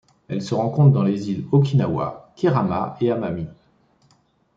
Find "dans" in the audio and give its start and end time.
0.93-1.03